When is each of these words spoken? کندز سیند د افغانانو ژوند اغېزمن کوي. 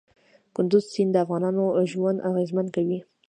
کندز 0.55 0.83
سیند 0.93 1.11
د 1.13 1.17
افغانانو 1.23 1.63
ژوند 1.91 2.17
اغېزمن 2.29 2.67
کوي. 2.75 2.99